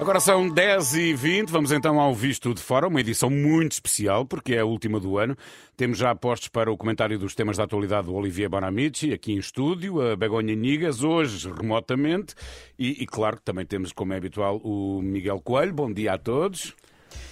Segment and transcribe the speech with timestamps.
[0.00, 4.24] Agora são 10 e 20 vamos então ao Visto de Fora, uma edição muito especial,
[4.24, 5.36] porque é a última do ano.
[5.76, 9.36] Temos já postos para o comentário dos temas da atualidade do Olivier Bonamici, aqui em
[9.36, 12.34] estúdio, a Begonha Nigas, hoje remotamente,
[12.78, 15.74] e, e claro que também temos, como é habitual, o Miguel Coelho.
[15.74, 16.74] Bom dia a todos.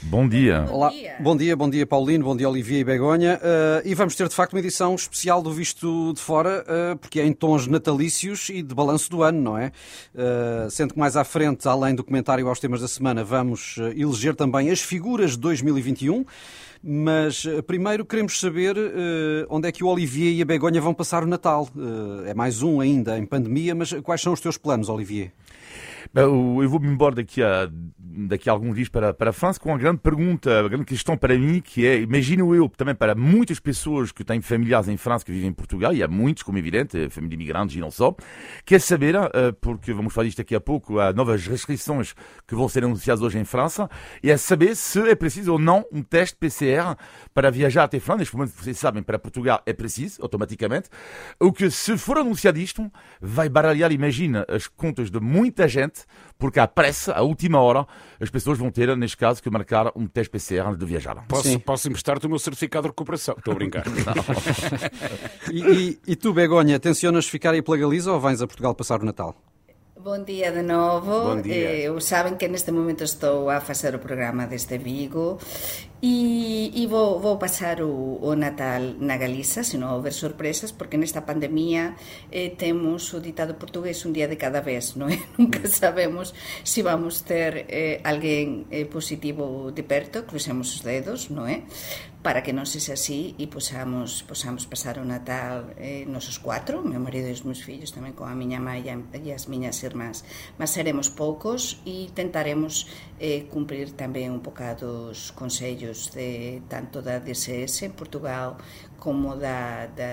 [0.02, 0.64] Bom dia.
[0.70, 0.92] Olá.
[1.20, 3.38] Bom dia, bom dia Paulino, bom dia Olivier e Begonha.
[3.38, 7.20] Uh, e vamos ter de facto uma edição especial do Visto de Fora, uh, porque
[7.20, 9.72] é em tons natalícios e de balanço do ano, não é?
[10.14, 14.34] Uh, sendo que mais à frente, além do comentário aos temas da semana, vamos eleger
[14.34, 16.24] também as figuras de 2021.
[16.80, 18.76] Mas primeiro queremos saber
[19.50, 21.68] onde é que o Olivier e a Begonha vão passar o Natal.
[22.24, 25.32] é mais um ainda em pandemia, mas quais são os teus planos, Olivier?
[26.14, 27.70] Eu vou-me embora daqui a,
[28.26, 31.16] daqui a alguns dias para, para a França com uma grande pergunta, uma grande questão
[31.16, 35.24] para mim, que é, imagino eu, também para muitas pessoas que têm familiares em França,
[35.24, 38.14] que vivem em Portugal, e há muitos, como é evidente, famílias imigrantes e não só,
[38.64, 42.14] quer saber, eh, porque vamos falar disto daqui a pouco, há novas restrições
[42.46, 43.88] que vão ser anunciadas hoje em França,
[44.22, 46.96] e é saber se é preciso ou não um teste PCR
[47.32, 48.18] para viajar até França.
[48.18, 50.88] Neste momento, vocês sabem, para Portugal é preciso, automaticamente.
[51.38, 55.97] O que, se for anunciado isto, vai baralhar, imagina, as contas de muita gente,
[56.38, 57.86] porque à pressa, à última hora,
[58.20, 61.24] as pessoas vão ter, neste caso, que marcar um teste PCR antes de viajar.
[61.26, 63.34] Posso, posso emprestar-te o meu certificado de recuperação?
[63.38, 63.84] Estou a brincar.
[65.50, 69.00] e, e, e tu, Begonha, tencionas ficar aí pela Galiza ou vens a Portugal passar
[69.00, 69.34] o Natal?
[70.08, 71.36] Bom dia de novo.
[71.36, 71.84] Bom dia.
[71.84, 75.36] Eh, saben que neste momento estou a facer o programa desde Vigo
[76.00, 80.96] e, e vou, vou pasar o, o Natal na Galiza, se non houver sorpresas, porque
[80.96, 81.92] nesta pandemia
[82.32, 85.20] eh, temos o ditado portugués un día de cada vez, non é?
[85.36, 86.32] Nunca sabemos
[86.64, 91.68] se si vamos ter eh, alguén eh, positivo de perto, crucemos os dedos, non é?
[92.28, 97.00] Para que non sexa así e posamos, posamos pasar o Natal eh, nosos cuatro, meu
[97.00, 100.28] marido e os meus fillos tamén con a miña mãe e as miñas irmás
[100.60, 102.84] mas seremos poucos e tentaremos
[103.16, 108.60] eh, cumprir tamén un bocado os consellos de tanto da DSS en Portugal
[109.00, 110.12] como da, da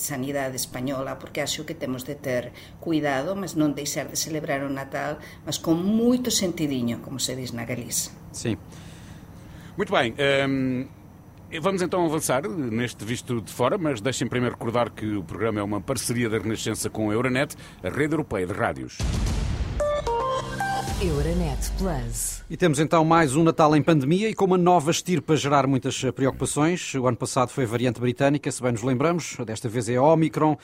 [0.00, 4.72] sanidade española, porque acho que temos de ter cuidado, mas non deixar de celebrar o
[4.72, 8.16] Natal, mas con moito sentidiño, como se diz na Galiza.
[8.32, 8.56] Sim.
[9.76, 10.16] Muito bem.
[10.16, 11.03] Um...
[11.60, 15.62] Vamos então avançar neste visto de fora, mas deixem primeiro recordar que o programa é
[15.62, 18.98] uma parceria da Renascença com a Euronet, a rede europeia de rádios.
[21.00, 22.42] Euronet Plus.
[22.50, 25.66] E temos então mais um Natal em pandemia e com uma nova estirpa a gerar
[25.66, 26.94] muitas preocupações.
[26.94, 30.02] O ano passado foi a variante britânica, se bem nos lembramos, desta vez é a
[30.02, 30.56] Omicron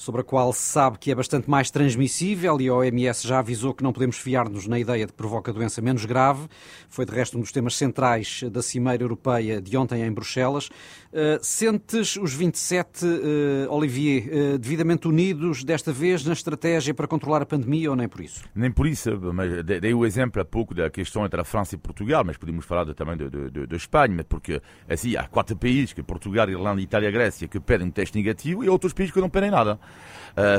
[0.00, 3.74] sobre a qual se sabe que é bastante mais transmissível e a OMS já avisou
[3.74, 6.48] que não podemos fiar-nos na ideia de que provoca doença menos grave.
[6.88, 10.70] Foi, de resto, um dos temas centrais da Cimeira Europeia de ontem em Bruxelas.
[11.12, 17.08] Uh, sentes os 27, uh, eh, Olivier, uh, devidamente unidos desta vez na estratégia para
[17.08, 18.44] controlar a pandemia ou nem por isso?
[18.54, 21.78] Nem por isso, mas dei o exemplo há pouco da questão entre a França e
[21.78, 26.00] Portugal, mas podemos falar também de, de, de, Espanha, porque assim, há quatro países, que
[26.00, 29.28] Portugal, Irlanda, Itália e Grécia, que pedem um teste negativo e outros países que não
[29.28, 29.80] pedem nada.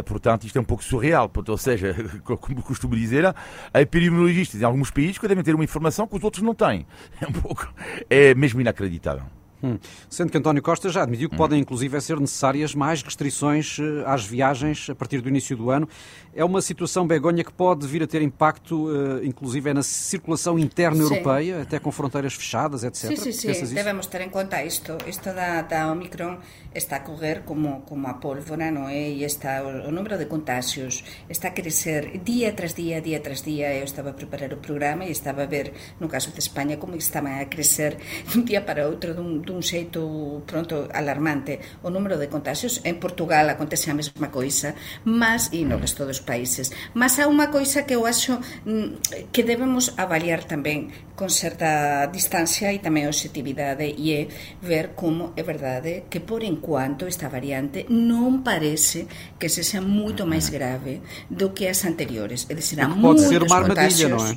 [0.05, 1.31] Portanto, isto é um pouco surreal.
[1.47, 6.05] Ou seja, como costumo dizer, há epidemiologistas em alguns países que devem ter uma informação
[6.05, 6.85] que os outros não têm.
[7.21, 7.73] É um pouco,
[8.09, 9.40] é mesmo inacreditável.
[9.63, 9.77] Hum.
[10.09, 11.37] Sendo que António Costa já admitiu que hum.
[11.37, 15.87] podem, inclusive, ser necessárias mais restrições eh, às viagens a partir do início do ano.
[16.33, 21.03] É uma situação, Begonha, que pode vir a ter impacto, uh, inclusive, na circulação interna
[21.03, 21.13] sim.
[21.13, 23.17] europeia, até com fronteiras fechadas, etc.
[23.17, 23.75] Sim, sim, sim.
[23.75, 24.97] Devemos ter em conta isto.
[25.05, 26.37] Isto da, da Omicron
[26.73, 29.09] está a correr como, como a pólvora, não é?
[29.09, 33.41] E está, o, o número de contágios está a crescer dia tras dia, dia tras
[33.41, 33.75] dia.
[33.75, 36.95] Eu estava a preparar o programa e estava a ver, no caso de Espanha, como
[36.95, 41.91] estava a crescer de um dia para outro, de um, dun xeito pronto alarmante o
[41.91, 42.79] número de contagios.
[42.87, 44.71] En Portugal acontece a mesma coisa,
[45.03, 46.71] mas e no resto dos países.
[46.95, 50.87] Mas há unha coisa que eu acho mm, que debemos avaliar tamén
[51.19, 54.21] con certa distancia e tamén objetividade e é
[54.63, 60.25] ver como é verdade que por enquanto esta variante non parece que se sexa moito
[60.25, 62.47] máis grave do que as anteriores.
[62.49, 64.33] É dicir, pode ser unha armadilha, non é?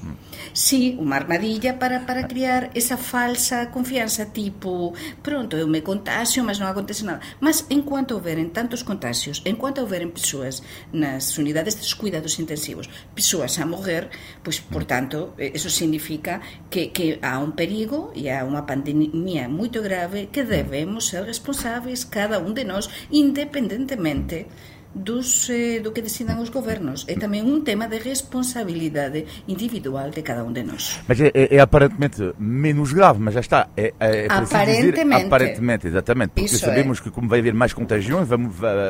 [0.55, 6.61] Sí, unha armadilla para, para criar esa falsa confianza tipo pronto, eu me contagio, mas
[6.61, 7.23] non acontece nada.
[7.41, 10.63] Mas en cuanto houveren tantos contagios, en cuanto houveren persoas
[10.93, 14.11] nas unidades dos cuidados intensivos, persoas a morrer,
[14.43, 16.41] pois, por tanto, eso significa
[16.71, 22.05] que, que há un perigo e há unha pandemia moito grave que debemos ser responsáveis
[22.05, 24.47] cada un de nós, independentemente
[24.95, 27.05] dos, eh, do que decidan os governos.
[27.09, 31.01] É também um tema de responsabilidade individual de cada um de nós.
[31.09, 33.69] Mas é, é, é aparentemente menos grave, mas já está.
[33.77, 35.05] É, é, é aparentemente.
[35.05, 36.31] Dizer, aparentemente, exatamente.
[36.31, 37.03] Porque Isso sabemos é.
[37.03, 38.39] que, como vai haver mais contagiões, vai,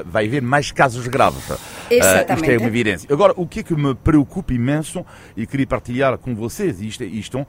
[0.05, 1.45] vai haver mais casos graves.
[1.91, 2.33] Exatamente.
[2.33, 3.09] Uh, isto é uma evidência.
[3.13, 5.05] Agora, o que é que me preocupa imenso
[5.37, 7.47] e queria partilhar com vocês, isto, isto uh,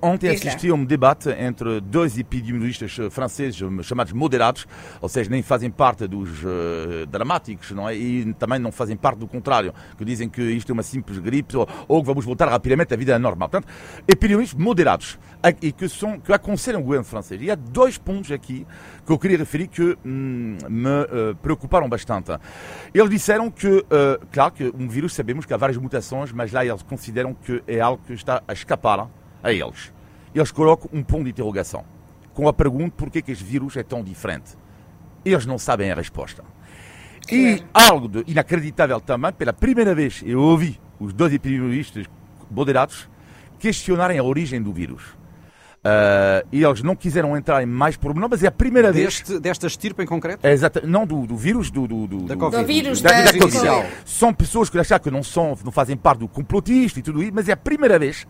[0.00, 4.66] ontem assisti a um debate entre dois epidemiologistas franceses chamados moderados,
[5.00, 7.95] ou seja, nem fazem parte dos uh, dramáticos, não é?
[7.96, 11.56] E também não fazem parte do contrário, que dizem que isto é uma simples gripe
[11.56, 13.48] ou, ou que vamos voltar rapidamente à vida normal.
[13.48, 13.72] Portanto,
[14.06, 15.18] epidemiologistas moderados
[15.62, 17.40] e que, são, que aconselham o governo francês.
[17.42, 18.66] E há dois pontos aqui
[19.04, 22.32] que eu queria referir que hum, me uh, preocuparam bastante.
[22.92, 26.64] Eles disseram que, uh, claro que um vírus sabemos que há várias mutações, mas lá
[26.64, 29.08] eles consideram que é algo que está a escapar
[29.42, 29.92] a eles.
[30.34, 31.84] Eles colocam um ponto de interrogação
[32.36, 34.58] com a pergunta por que este vírus é tão diferente.
[35.24, 36.44] Eles não sabem a resposta.
[37.30, 42.06] E algo de inacreditável também, pela primeira vez eu ouvi os dois epidemiologistas
[42.50, 43.08] moderados
[43.58, 45.02] questionarem a origem do vírus.
[45.86, 49.40] Uh, e eles não quiseram entrar em mais pormenor, mas é a primeira Deste, vez.
[49.40, 50.44] Desta estirpe em concreto?
[50.44, 52.60] É exato, não do, do vírus, do, do, do, da COVID.
[52.60, 53.86] do vírus da, da, da COVID.
[54.04, 57.30] São pessoas que acham que não, são, não fazem parte do complotista e tudo isso,
[57.32, 58.26] mas é a primeira vez,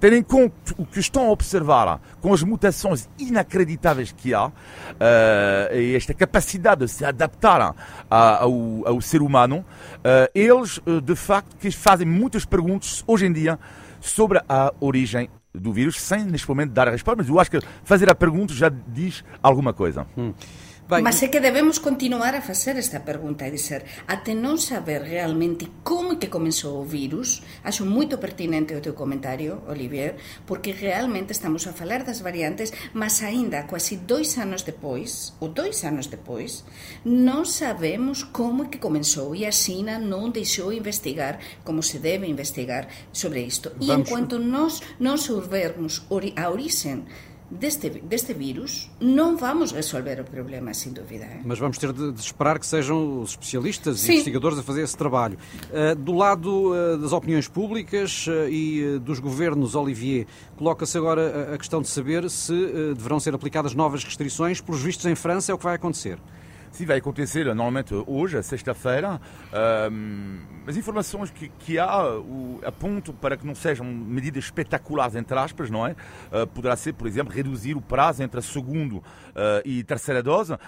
[0.00, 4.52] tendo em conta o que estão a observar com as mutações inacreditáveis que há, uh,
[5.72, 7.72] e esta capacidade de se adaptar
[8.10, 8.52] ao,
[8.84, 9.58] ao ser humano,
[9.98, 13.60] uh, eles, de facto, que fazem muitas perguntas hoje em dia
[14.00, 15.28] sobre a origem
[15.60, 18.54] do vírus, sem neste momento dar a resposta, mas eu acho que fazer a pergunta
[18.54, 20.06] já diz alguma coisa.
[20.16, 20.32] Hum.
[20.88, 21.02] Vai.
[21.02, 25.66] Mas é que debemos continuar a facer esta pergunta e dizer, até non saber realmente
[25.82, 30.14] como que comenzou o vírus, acho moito pertinente o teu comentario, Olivier,
[30.46, 35.82] porque realmente estamos a falar das variantes, mas aínda quase dois anos depois, ou dois
[35.82, 36.62] anos depois,
[37.02, 42.86] non sabemos como que comenzou e a China non deixou investigar como se debe investigar
[43.10, 43.74] sobre isto.
[43.82, 46.06] E enquanto nós non soubermos
[46.38, 47.10] a orixen
[47.50, 51.24] deste, deste vírus, não vamos resolver o problema, sem dúvida.
[51.24, 51.42] Hein?
[51.44, 54.96] Mas vamos ter de, de, esperar que sejam os especialistas e investigadores a fazer esse
[54.96, 55.38] trabalho.
[55.70, 60.26] Uh, do lado uh, das opiniões públicas uh, e dos governos, Olivier,
[60.56, 62.54] coloca-se agora a, a, questão de saber se
[62.94, 64.60] deverão ser aplicadas novas restrições.
[64.60, 66.18] Pelos vistos em França, é o que vai acontecer.
[66.76, 69.18] Sim, vai acontecer normalmente hoje, sexta-feira.
[69.90, 75.38] Um, as informações que, que há o, apontam para que não sejam medidas espetaculares, entre
[75.38, 75.92] aspas, não é?
[76.30, 79.02] Uh, poderá ser, por exemplo, reduzir o prazo entre a segunda uh,
[79.64, 80.52] e terceira dose.
[80.52, 80.58] Uh,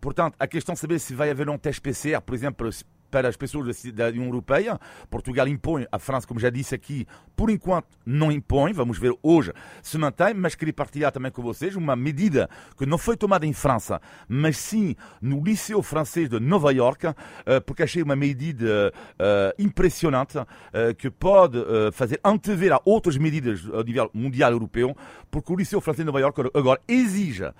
[0.00, 2.70] portanto, a questão de saber se vai haver um teste PCR, por exemplo,
[3.10, 4.78] para as pessoas da União Europeia.
[5.10, 9.52] Portugal impõe, a França, como já disse aqui, por enquanto não impõe, vamos ver hoje
[9.82, 13.52] se mantém, mas queria partilhar também com vocês uma medida que não foi tomada em
[13.52, 19.54] França, mas sim no Liceu Francês de Nova York, eh, porque achei uma medida eh,
[19.58, 20.38] impressionante
[20.72, 21.58] eh, que pode
[21.92, 24.96] fazer antever a outras medidas a nível mundial europeu,
[25.30, 27.50] porque o Liceu Francês de Nova York agora exige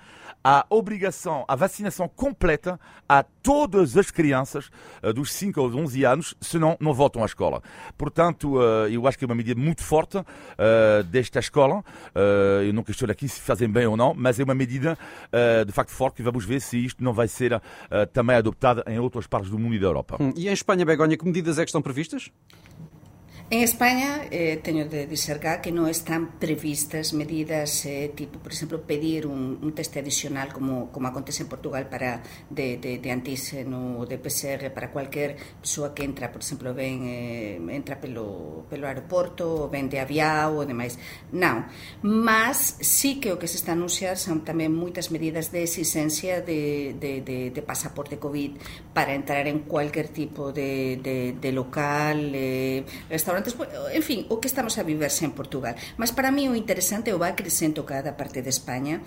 [0.43, 4.69] a obrigação, a vacinação completa a todas as crianças
[5.15, 7.61] dos 5 aos 11 anos, senão não voltam à escola.
[7.97, 10.23] Portanto, uh, eu acho que é uma medida muito forte uh,
[11.05, 11.83] desta escola.
[12.65, 14.97] Eu não questiono aqui se fazem bem ou não, mas é uma medida
[15.65, 17.61] de facto forte e vamos ver se isto não vai ser
[18.13, 20.17] também adoptada em outras partes do mundo e da Europa.
[20.19, 22.31] Hum, e em Espanha, Begonha, que medidas é que estão previstas?
[23.49, 28.83] En España eh, teño de dizer que non están previstas medidas eh, tipo, por exemplo,
[28.83, 32.19] pedir un, un teste adicional como, como acontece en Portugal para
[32.51, 37.07] de, de, de antígeno ou de PCR para cualquier persoa que entra, por exemplo, ven
[37.07, 40.99] eh, entra pelo, pelo aeroporto ou ven de aviao ou demais.
[41.31, 41.71] Non,
[42.03, 46.43] mas sí que o que se está a anunciar son tamén moitas medidas de exigencia
[46.43, 52.35] de, de, de, de pasaporte COVID para entrar en cualquier tipo de, de, de local,
[52.35, 55.75] eh, restaurante restaurantes, en fin, o que estamos a viverse en Portugal.
[55.97, 59.01] Mas para mí o interesante o va crecendo cada parte de España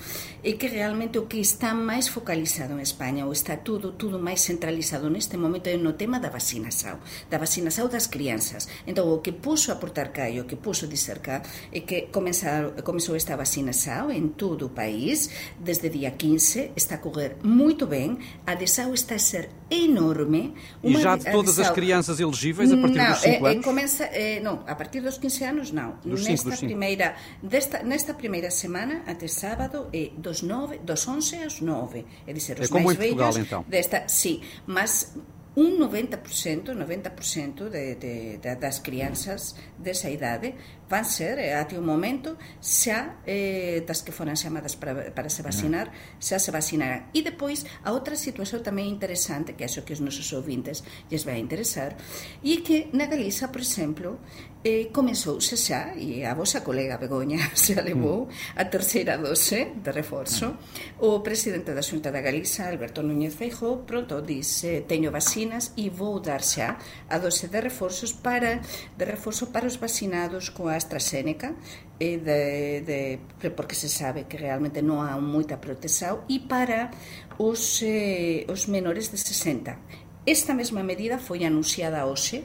[0.45, 4.43] é que realmente o que está máis focalizado en España ou está tudo tudo máis
[4.45, 8.69] centralizado neste momento é no tema da vacinação, da vacinação das crianças.
[8.87, 12.09] Entón, o que puxo a portar cá e o que puxo dizer cá é que
[12.13, 18.19] comezou esta vacinação en todo o país desde día 15, está a correr muito ben,
[18.47, 20.55] a adesão está a ser enorme.
[20.83, 23.65] e já de todas as crianças elegíveis a partir não, dos 5 é, anos?
[23.65, 25.95] É, começa, é, non, a partir dos 15 anos non.
[26.05, 31.43] Dos nesta cinco, primeira desta nesta primeira semana até sábado é dos 9, dos 11
[31.45, 32.05] aos 9.
[32.27, 33.65] É dizer, os é como máis em Portugal, vellos então.
[33.69, 35.15] desta, sí, mas
[35.57, 40.55] un 90%, 90% de, de, de, das crianças desa idade
[40.91, 45.41] van ser, eh, até o momento, xa eh, das que foran chamadas para, para se
[45.47, 47.15] vacinar, xa se vacinarán.
[47.15, 51.39] E depois, a outra situación tamén interesante, que acho que os nosos ouvintes lles vai
[51.39, 51.95] interesar,
[52.43, 54.19] e que na Galiza, por exemplo,
[54.67, 58.27] eh, comezouse xa, e a vosa colega Begoña se levou
[58.59, 60.59] a terceira dose de reforzo.
[60.99, 66.19] O presidente da Xunta da Galiza, Alberto Núñez Feijó, pronto dice, teño vacinas e vou
[66.19, 68.59] dar xa a dose de reforzos para
[68.99, 71.53] de reforzo para os vacinados con a AstraZeneca
[72.01, 76.89] e de, de, porque se sabe que realmente non há moita protesao e para
[77.37, 80.25] os, eh, os menores de 60.
[80.25, 82.41] Esta mesma medida foi anunciada hoxe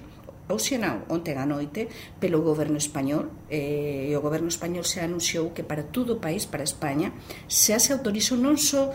[0.46, 1.90] hoxe non, ontem a noite,
[2.22, 6.62] pelo goberno español, eh, o goberno español se anunciou que para todo o país, para
[6.62, 7.18] España,
[7.50, 8.94] xa se autorizou non só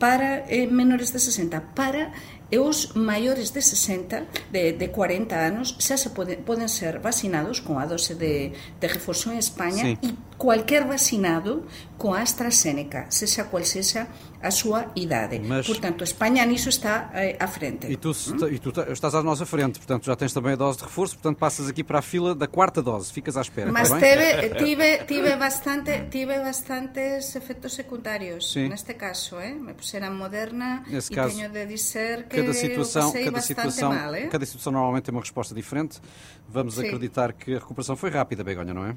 [0.00, 2.12] para eh, menores de 60, para
[2.50, 7.58] e os maiores de 60, de, de 40 anos, xa se pode, poden ser vacinados
[7.58, 9.98] con a dose de, de reforzo en España sí.
[10.02, 11.66] e cualquier vacinado
[11.98, 14.06] con a AstraZeneca, sexa cual sexa
[14.42, 15.40] a súa idade.
[15.40, 15.66] Mas...
[15.66, 17.88] Portanto, España nisso está eh, à frente.
[17.90, 18.48] E tu, hum?
[18.48, 21.38] e tu estás à nossa frente, portanto já tens também a dose de reforço, portanto
[21.38, 23.72] passas aqui para a fila da quarta dose, ficas à espera.
[23.72, 28.68] Mas teve, tive, tive, bastante, tive bastantes efectos secundarios Sim.
[28.68, 29.52] neste caso, eh?
[29.52, 34.26] me puseram moderna e teño de dizer que cada situação, cada situação, mal, é?
[34.26, 36.00] cada situação normalmente tem uma resposta diferente.
[36.48, 36.86] Vamos Sim.
[36.86, 38.94] acreditar que a recuperação foi rápida, Begonha, não é?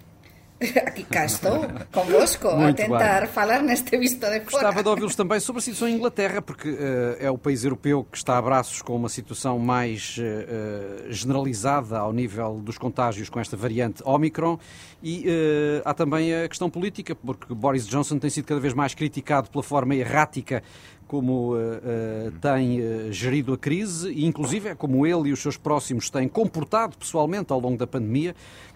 [0.86, 3.30] Aqui cá estou, convosco, Muito a tentar bem.
[3.30, 4.40] falar neste visto de fora.
[4.40, 8.06] Gostava de ouvi-los também sobre a situação em Inglaterra, porque uh, é o país europeu
[8.12, 13.40] que está a braços com uma situação mais uh, generalizada ao nível dos contágios com
[13.40, 14.60] esta variante Omicron.
[15.02, 18.94] E uh, há também a questão política, porque Boris Johnson tem sido cada vez mais
[18.94, 20.62] criticado pela forma errática
[21.10, 25.40] como uh, uh, tem uh, gerido a crise e, inclusive, é como ele e os
[25.40, 28.36] seus próximos têm comportado pessoalmente ao longo da pandemia.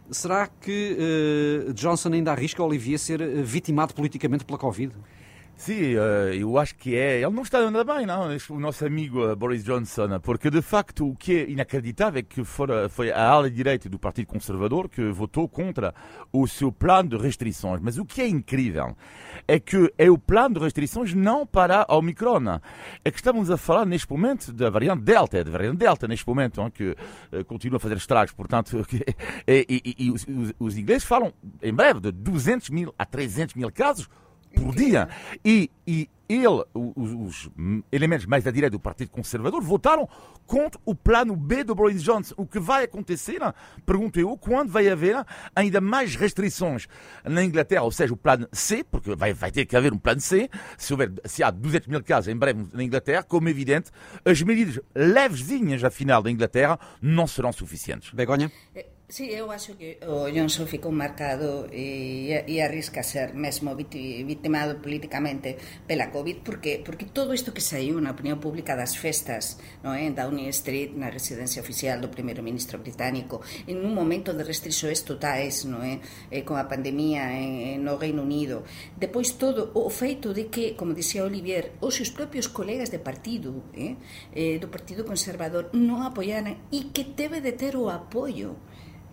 [0.09, 0.97] Será que
[1.73, 4.91] Johnson ainda arrisca, Olivier, ser vitimado politicamente pela Covid?
[5.55, 7.21] Sim, uh, eu acho que é.
[7.21, 11.07] Ele não está andando bem, não, o nosso amigo uh, Boris Johnson, porque de facto
[11.07, 15.47] o que é inacreditável é que foi a ala direita do Partido Conservador que votou
[15.47, 15.93] contra
[16.33, 17.79] o seu plano de restrições.
[17.81, 18.97] Mas o que é incrível
[19.47, 22.59] é que é o plano de restrições não para a Omicron.
[23.05, 26.27] É que estamos a falar neste momento da variante Delta, é da variante Delta neste
[26.27, 28.33] momento, hein, que uh, continua a fazer estragos.
[28.33, 28.85] Portanto,
[29.47, 30.25] e, e, e os,
[30.59, 31.31] os ingleses falam
[31.61, 34.09] em breve de 200 mil a 300 mil casos
[34.53, 35.09] por dia.
[35.43, 37.49] E, e ele, os, os,
[37.91, 40.07] elementos mais da direita do Partido Conservador, votaram
[40.45, 42.33] contra o plano B do Boris Johnson.
[42.37, 43.39] O que vai acontecer,
[43.85, 45.23] pergunto eu, quando vai haver
[45.55, 46.87] ainda mais restrições
[47.23, 50.21] na Inglaterra, ou seja, o plano C, porque vai, vai ter que haver um plano
[50.21, 53.91] C, se, houver, se há 200 mil casos em breve na Inglaterra, como é evidente,
[54.25, 58.11] as medidas levezinhas, afinal, da Inglaterra não serão suficientes.
[58.11, 58.51] Begonha?
[59.13, 65.55] Sí, eu acho que o Johnson ficou marcado e, e arrisca ser mesmo vitimado políticamente
[65.85, 70.09] pela COVID porque, porque todo isto que saiu na opinión pública das festas no é?
[70.09, 75.05] en Downing Street, na residencia oficial do primeiro ministro británico en un momento de restrições
[75.05, 76.01] totais no é?
[76.41, 78.65] Con a pandemia en, no Reino Unido
[78.97, 83.61] depois todo o feito de que, como dicía Olivier os seus propios colegas de partido?
[83.77, 88.57] Eh, do Partido Conservador non apoiaran e que teve de ter o apoio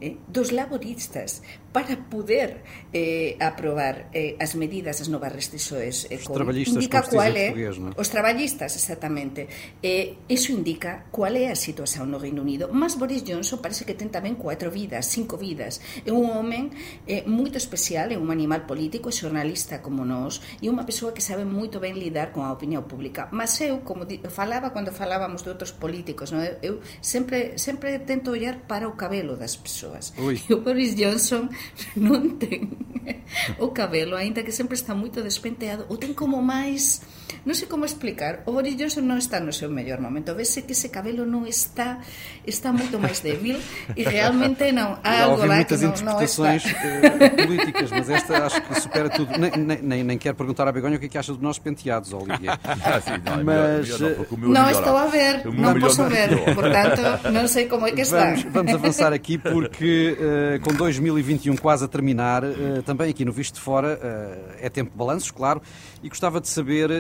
[0.01, 6.27] eh, dos laboristas para poder eh, aprobar eh, as medidas, as novas restrições eh, Os
[6.27, 7.55] traballistas, indica cual é.
[7.97, 9.47] Os traballistas, exactamente.
[9.83, 12.71] Eh, eso indica cual é a situación no Reino Unido.
[12.73, 15.79] Mas Boris Johnson parece que ten tamén cuatro vidas, cinco vidas.
[16.03, 16.75] É un home
[17.07, 21.23] eh, moito especial, é un animal político, é xornalista como nós, e unha persoa que
[21.23, 23.31] sabe moito ben lidar con a opinión pública.
[23.31, 26.43] Mas eu, como di, falaba cando falábamos de outros políticos, non?
[26.67, 30.41] eu sempre sempre tento ollar para o cabelo das persoas Ui.
[30.49, 31.49] e o Boris Johnson
[31.97, 32.71] non ten
[33.59, 37.03] o cabelo, aínda que sempre está moito despenteado, ou ten como máis
[37.47, 40.73] non sei como explicar, o Boris Johnson non está no seu mellor momento, vese que
[40.73, 42.03] ese cabelo non está
[42.45, 43.59] está moito máis débil
[43.97, 46.87] e realmente non, há algo lá que non, interpretações não está.
[46.87, 49.33] Eh, políticas, mas esta acho que supera tudo.
[49.39, 52.13] Nem, nem, nem quero perguntar à Begonha o que é que acha dos nossos penteados,
[52.13, 52.59] Olivia.
[52.83, 56.55] Ah, sim, não, é mas melhor, melhor, não, não estou a ver, não posso ver,
[56.55, 58.31] portanto não sei como é que está.
[58.31, 63.33] Vamos, vamos avançar aqui porque uh, com 2021 quase a terminar, uh, também aqui no
[63.33, 65.61] Visto de Fora uh, é tempo de balanços, claro,
[66.03, 66.91] e gostava de saber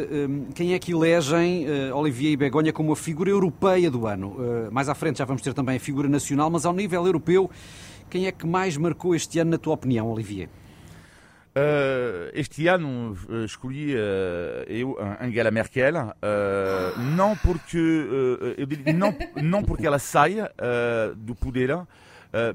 [0.54, 4.36] quem é que elegem Olivier e Begonha como a figura europeia do ano.
[4.70, 7.50] mais à frente já vamos ter também a figura nacional, mas ao nível europeu,
[8.08, 10.48] quem é que mais marcou este ano, na tua opinião, Olivier?
[11.50, 13.98] Uh, este ano uh, escolhi uh,
[14.68, 15.94] eu Angela Merkel
[17.16, 19.12] não porque eu não,
[19.42, 20.48] não porque ela saia
[21.16, 21.76] do poder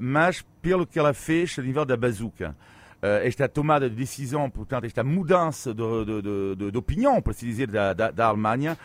[0.00, 2.56] mas pelo que ela fez a nível da bazuca
[3.02, 6.22] esta tomada de decisão portanto esta mudança de, de,
[6.56, 8.76] de, de opinião por assim dizer da, da, da Alemanha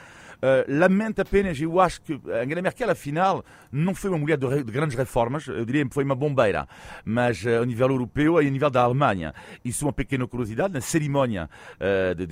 [0.41, 4.97] Uh, apenas, eu acho que Angela Merkel, afinal, não foi uma mulher de, de grandes
[4.97, 6.67] reformas, eu diria que foi uma bombeira,
[7.05, 9.35] mas uh, a nível europeu e a nível da Alemanha.
[9.63, 12.25] Isso é uma pequena curiosidade, na cerimónia uh, de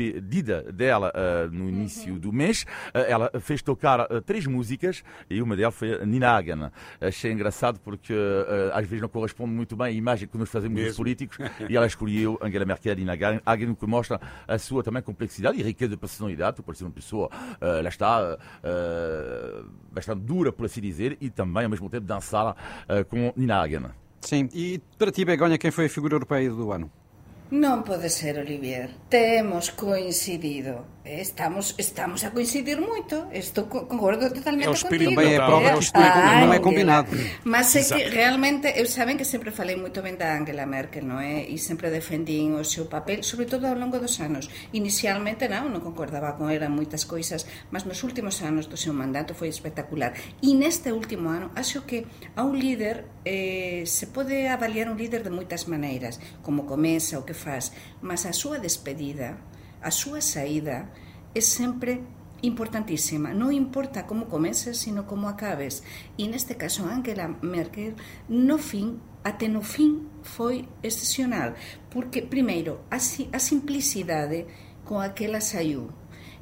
[0.00, 2.64] despedida dela uh, no início do mês,
[2.94, 6.70] uh, ela fez tocar uh, três músicas e uma delas foi Nina Hagen.
[7.00, 8.14] Achei engraçado porque
[8.72, 11.38] às vezes não corresponde muito bem à imagem que nós fazemos dos políticos
[11.68, 13.12] e ela escolheu Angela Merkel e Nina
[13.44, 17.28] Hagen, que mostra a sua também complexidade e riqueza de personalidade, por ser uma pessoa,
[17.60, 18.38] lá está,
[19.92, 22.56] bastante dura, por assim dizer, e também ao mesmo tempo dançar
[23.08, 23.86] com Nina Hagen.
[24.20, 26.90] Sim, e para ti, Begonha, quem foi a figura europeia do ano?
[27.50, 28.94] Non pode ser, Olivier.
[29.10, 30.99] Temos coincidido.
[31.10, 35.18] Estamos estamos a coincidir moito, estou concordo totalmente contigo.
[35.18, 37.10] Vai, é prova que ah, non é combinado.
[37.42, 41.18] Mas é que realmente eu saben que sempre falei moito ben da Angela Merkel, non
[41.18, 41.42] é?
[41.50, 44.46] E sempre defendín o seu papel, sobre todo ao longo dos anos.
[44.70, 47.42] Inicialmente non, non concordaba con ela moitas coisas,
[47.74, 50.14] mas nos últimos anos do seu mandato foi espectacular.
[50.38, 52.06] E neste último ano, acho que
[52.38, 57.26] a un líder eh, se pode avaliar un líder de moitas maneiras, como comeza, o
[57.26, 59.49] que faz, mas a súa despedida
[59.82, 60.88] a súa saída
[61.34, 62.00] é sempre
[62.42, 63.36] importantísima.
[63.36, 65.84] Non importa como comeces, sino como acabes.
[66.16, 67.96] E neste caso, Angela Merkel,
[68.28, 71.56] no fin, até no fin, foi excepcional.
[71.92, 74.48] Porque, primeiro, a, a simplicidade
[74.84, 75.92] con aquela saiu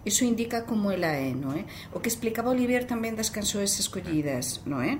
[0.04, 1.66] Iso indica como ela é, non é?
[1.92, 4.96] O que explicaba Olivier tamén das canções escollidas, non é?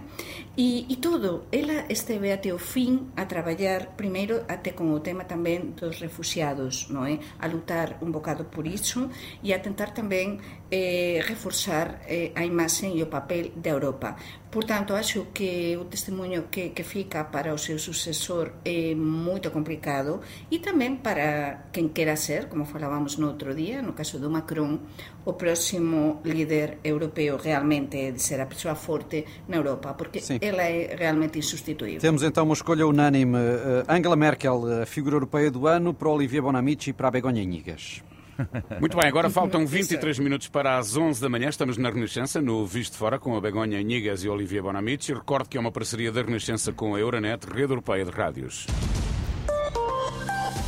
[0.58, 5.22] E, e todo, ela esteve até o fin a traballar primeiro até con o tema
[5.22, 7.22] tamén dos refugiados, non é?
[7.38, 9.06] A lutar un bocado por iso
[9.38, 14.18] e a tentar tamén eh, reforzar eh, a imaxe e o papel da Europa.
[14.50, 19.54] Por tanto, acho que o testemunho que, que fica para o seu sucesor é moito
[19.54, 24.26] complicado e tamén para quen quera ser, como falábamos no outro día, no caso do
[24.26, 24.82] Macron,
[25.28, 30.40] o próximo líder europeo realmente de ser a persoa forte na Europa, porque Sim.
[30.48, 32.00] Ela é realmente insustituível.
[32.00, 33.36] Temos então uma escolha unânime.
[33.36, 37.42] Eh, Angela Merkel, a figura europeia do ano, para Olivier Bonamici e para a Begonha
[37.42, 38.02] Inigas.
[38.80, 41.48] Muito bem, agora faltam 23 minutos para as 11 da manhã.
[41.48, 45.12] Estamos na Renascença, no Visto Fora, com a Begonha Inigas e Olivia Bonamici.
[45.12, 48.66] Recordo que é uma parceria da Renascença com a Euronet, Rede Europeia de Rádios.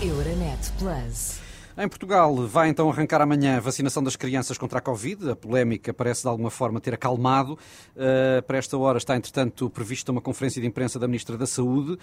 [0.03, 1.50] Euronet Plus.
[1.79, 5.31] Em Portugal vai então arrancar amanhã a vacinação das crianças contra a Covid.
[5.31, 7.53] A polémica parece de alguma forma ter acalmado.
[7.95, 11.97] Uh, para esta hora está, entretanto, prevista uma conferência de imprensa da Ministra da Saúde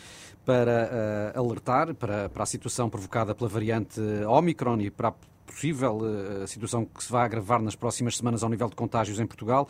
[0.46, 5.14] para uh, alertar para, para a situação provocada pela variante Omicron e para a
[5.48, 9.20] possível eh, a situação que se vai agravar nas próximas semanas ao nível de contágios
[9.20, 9.68] em Portugal.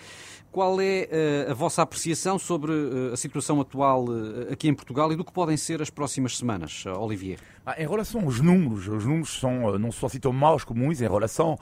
[0.51, 4.05] Qual é eh, a vossa apreciação sobre eh, a situação atual
[4.51, 7.39] aqui em Portugal e do que podem ser as próximas semanas, Olivier?
[7.65, 11.57] Ah, em relação aos números, os números são não assim tão maus comuns em relação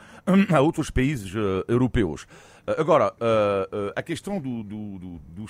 [0.53, 1.33] a outros países
[1.67, 2.25] europeus.
[2.65, 3.13] Agora,
[3.95, 5.45] a questão do, do, do,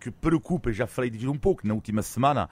[0.00, 2.48] que preocupa, já falei disso um pouco na última semana,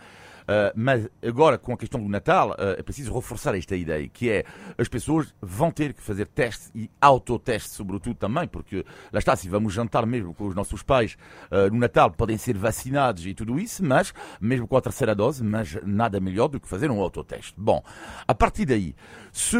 [0.74, 4.44] mas agora, com a questão do Natal, uh, é preciso reforçar esta ideia, que é
[4.76, 9.48] as pessoas vão ter que fazer testes e autotestes, sobretudo também, porque lá está, se
[9.48, 11.16] vamos jantar mesmo com os nossos pais
[11.50, 15.42] uh, no Natal, podem ser vacinados e tudo isso, mas mesmo com a terceira dose,
[15.42, 17.54] mas nada melhor do que fazer um autoteste.
[17.56, 17.82] Bom,
[18.26, 18.94] a partir daí,
[19.32, 19.56] se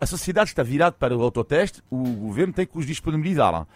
[0.00, 3.66] a sociedade está virada para o autoteste, o governo tem que os disponibilizar.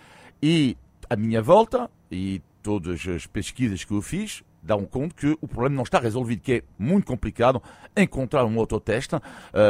[0.42, 0.76] E
[1.08, 5.74] a minha volta, e todas as pesquisas que eu fiz, dão conta que o problema
[5.76, 7.60] não está resolvido, que é muito complicado
[7.96, 9.20] encontrar um autoteste uh,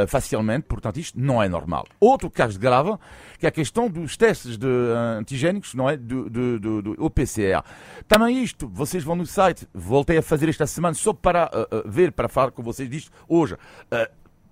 [0.08, 1.86] facilmente, portanto isto não é normal.
[2.00, 2.96] Outro caso grave,
[3.38, 7.04] que é a questão dos testes de, uh, antigénicos, não é, do, do, do, do
[7.04, 7.62] OPCR.
[8.08, 12.10] Também isto, vocês vão no site, voltei a fazer esta semana só para uh, ver,
[12.10, 13.56] para falar com vocês disto hoje.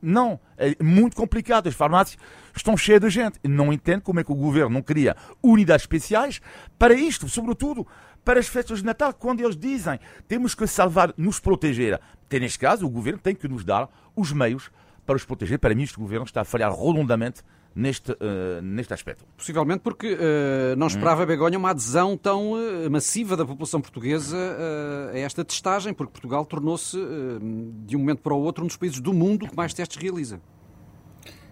[0.00, 1.68] Não, é muito complicado.
[1.68, 2.20] As farmácias
[2.54, 3.40] estão cheias de gente.
[3.42, 6.40] Não entendo como é que o governo não cria unidades especiais
[6.78, 7.87] para isto, sobretudo
[8.27, 12.01] para as festas de Natal, quando eles dizem temos que salvar, nos proteger.
[12.29, 14.69] Tem, neste caso, o governo tem que nos dar os meios
[15.07, 15.61] para os proteger.
[15.61, 19.25] Para mim, este governo está a falhar redondamente neste, uh, neste aspecto.
[19.37, 21.27] Possivelmente porque uh, não esperava hum.
[21.27, 24.37] Begonha uma adesão tão uh, massiva da população portuguesa
[25.15, 26.99] a esta testagem, porque Portugal tornou-se,
[27.87, 30.41] de um momento para o outro, um dos países do mundo que mais testes realiza.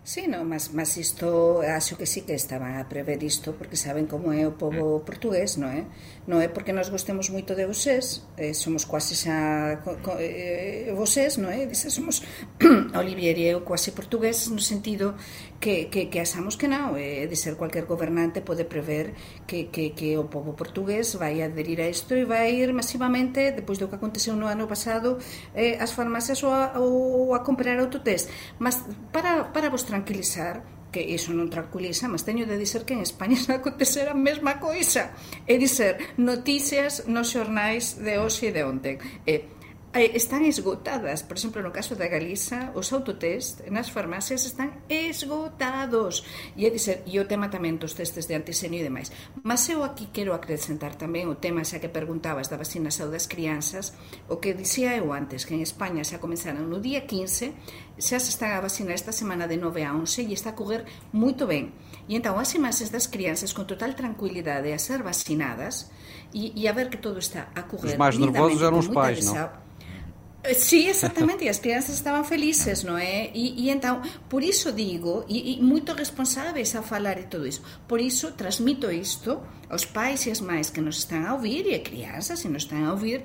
[0.05, 4.05] Sí, no, mas, mas isto acho que sí que estaban a prever isto porque saben
[4.05, 5.05] como é o povo mm.
[5.09, 5.89] portugués, non é?
[6.29, 10.93] Non é porque nos gostemos moito de vosés, eh, somos quase xa co, co, eh,
[10.93, 11.65] vosés, non é?
[11.65, 12.21] Dice, somos
[13.01, 15.17] Olivier e eu quase portugués no sentido
[15.65, 19.17] que, que, que asamos que non eh, de ser cualquier gobernante pode prever
[19.49, 23.81] que, que, que o povo portugués vai aderir a isto e vai ir masivamente depois
[23.81, 25.17] do que aconteceu no ano pasado
[25.57, 28.29] eh, as farmacias ou a, ou a comprar autotest
[28.61, 30.61] mas para, para vos tranquilizar
[30.93, 34.63] que iso non tranquiliza, mas teño de dizer que en España xa acontecer a mesma
[34.63, 35.11] coisa.
[35.43, 39.03] É dizer, noticias nos xornais de hoxe e de onte.
[39.27, 39.43] Eh,
[39.95, 41.23] están esgotadas.
[41.23, 46.27] Por exemplo, no caso da Galiza, os autotest nas farmacias están esgotados.
[46.59, 49.15] E é dizer, e o tema tamén dos testes de antisenio e demais.
[49.47, 53.95] Mas eu aquí quero acrescentar tamén o tema xa que perguntabas da vacinação das crianças,
[54.27, 57.55] o que dicía eu antes, que en España xa comenzaron no día 15,
[57.95, 60.83] xa se están a vacinar esta semana de 9 a 11 e está a correr
[61.15, 61.71] moito ben.
[62.11, 65.95] E entón as imaxes das crianças con total tranquilidade a ser vacinadas
[66.35, 67.95] e, e a ver que todo está a correr.
[67.95, 69.64] Os mais nervosos eram os pais, não?
[70.53, 73.33] Sí, exactamente, e as crianças estaban felices, non é?
[73.33, 77.65] E, e entón, por iso digo, e, e moito responsáveis a falar e todo iso,
[77.89, 79.41] por iso transmito isto
[79.73, 82.69] aos pais e as mães que nos están a ouvir e a crianças se nos
[82.69, 83.25] están a ouvir,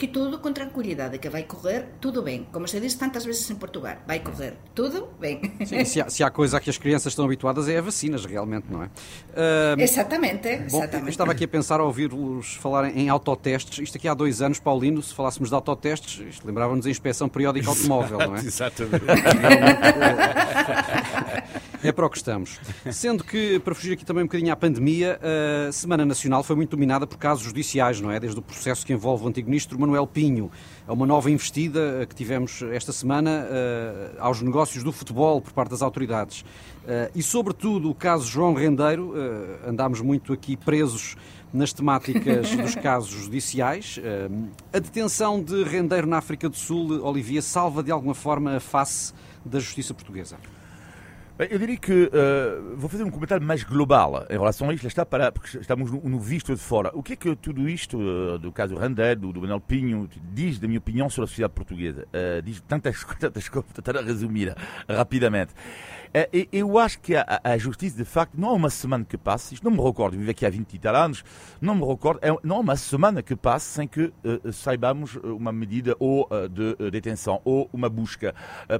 [0.00, 2.46] que tudo com tranquilidade, que vai correr tudo bem.
[2.50, 5.42] Como se diz tantas vezes em Portugal, vai correr tudo bem.
[5.66, 8.24] Sim, se, há, se há coisa a que as crianças estão habituadas é a vacinas,
[8.24, 8.86] realmente, não é?
[8.86, 11.10] Uh, exatamente, bom, exatamente.
[11.10, 13.78] Estava aqui a pensar, a ouvir-vos falar em autotestes.
[13.78, 18.20] Isto aqui há dois anos, Paulino, se falássemos de autotestes, lembrava-nos a inspeção periódica automóvel,
[18.20, 18.40] não é?
[18.48, 19.04] Exatamente.
[21.82, 22.60] É para o que estamos.
[22.92, 25.18] Sendo que, para fugir aqui também um bocadinho à pandemia,
[25.66, 28.20] a Semana Nacional foi muito dominada por casos judiciais, não é?
[28.20, 30.50] Desde o processo que envolve o antigo ministro Manuel Pinho,
[30.86, 35.70] a uma nova investida que tivemos esta semana uh, aos negócios do futebol por parte
[35.70, 36.42] das autoridades.
[36.42, 39.14] Uh, e, sobretudo, o caso João Rendeiro,
[39.66, 41.16] andámos muito aqui presos
[41.52, 43.98] nas temáticas dos casos judiciais.
[44.72, 49.14] a detenção de Rendeiro na África do Sul, Olivia, salva de alguma forma a face
[49.44, 50.36] da justiça portuguesa?
[51.48, 55.06] Eu diria que uh, vou fazer um comentário mais global em relação a isto, está
[55.06, 56.90] para, porque estamos no, no, visto de fora.
[56.92, 60.58] O que é que tudo isto, uh, do caso Randé, do, do Manuel Pinho, diz
[60.58, 62.06] da minha opinião sobre a sociedade portuguesa?
[62.08, 64.54] Uh, diz tantas, tantas coisas, tentar resumir
[64.86, 65.54] rapidamente.
[66.52, 69.62] Eu acho que a, a, justiça, de facto, não há uma semana que passe, isto
[69.62, 71.22] não me recordo, vivo aqui há 20 e tal anos,
[71.60, 74.12] não me recordo, é, não há uma semana que passe sem que
[74.52, 78.34] saibamos uma medida ou de detenção ou uma busca.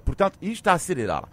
[0.05, 1.29] Portanto, isto está a acelerar.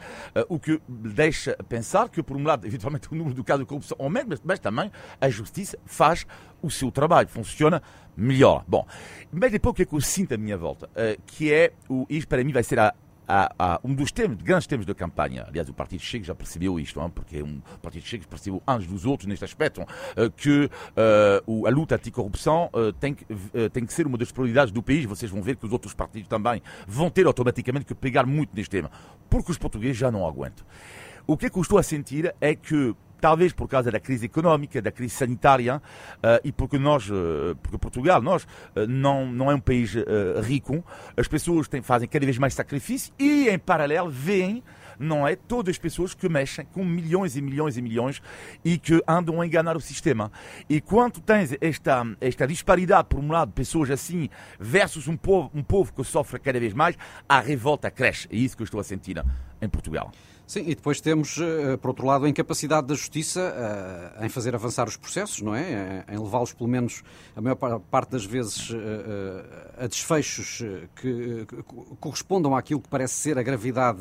[0.48, 0.80] o que
[1.18, 4.42] deixa pensar que, por um lado, eventualmente, o número de casos de corrupção aumenta, mas,
[4.44, 6.28] mas também a justiça faz
[6.62, 7.82] o seu trabalho, funciona
[8.16, 8.64] melhor.
[8.68, 8.86] Bom,
[9.32, 10.90] mas depois o que é que eu sinto à minha volta?
[11.26, 12.94] que é, o, isto para mim vai ser a
[13.28, 16.80] há, há um dos temas, grandes temas da campanha, aliás, o Partido Chega já percebeu
[16.80, 17.10] isto, não?
[17.10, 21.70] porque um, o Partido Chega percebeu uns dos outros neste aspecto, uh, que uh, a
[21.70, 23.26] luta anticorrupção uh, tem, que,
[23.74, 25.06] tem que ser uma das prioridades do país.
[25.06, 28.70] Vocês vão ver que os outros partidos também vão ter automaticamente que pegar muito neste
[28.70, 28.90] tema,
[29.30, 30.66] porque os portugueses já não aguentam.
[31.30, 34.82] O que é eu estou a sentir é que talvez por causa da crise económica,
[34.82, 39.56] da crise sanitária, uh, e porque nós, uh, porque Portugal, nós uh, não, não é
[39.56, 39.94] um país
[40.42, 40.86] rico,
[41.18, 44.64] as pessoas têm, fazem cada vez mais sacrifício e, em paralelo, veem
[45.00, 45.36] não é?
[45.36, 48.20] Todas as pessoas que mexem com milhões e milhões e milhões
[48.66, 50.32] e que andam a enganar o sistema.
[50.68, 54.28] E quando tens esta, esta disparidade, por um lado, pessoas assim
[54.60, 56.98] versus um povo, um povo que sofre cada vez mais,
[57.30, 58.28] a revolta cresce.
[58.32, 59.24] É isso que eu estou a sentir
[59.62, 60.12] em Portugal.
[60.48, 63.54] Sim, e depois temos, eh, por outro lado, a incapacidade da Justiça
[64.22, 66.06] uh, em fazer avançar os processos, não é?
[66.10, 67.04] Em levá-los, pelo menos,
[67.36, 68.70] a maior parte das vezes,
[69.78, 70.64] a desfechos
[70.96, 71.46] que
[72.00, 74.00] correspondam àquilo que parece ser a gravidade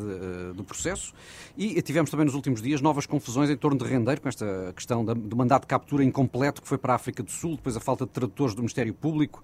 [0.55, 1.13] do processo.
[1.57, 5.05] E tivemos também nos últimos dias novas confusões em torno de Rendeiro, com esta questão
[5.05, 8.07] do mandato de captura incompleto que foi para a África do Sul, depois a falta
[8.07, 9.43] de tradutores do Ministério Público,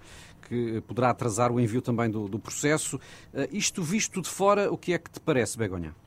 [0.49, 3.01] que poderá atrasar o envio também do processo.
[3.51, 6.02] Isto visto de fora, o que é que te parece, Begonha?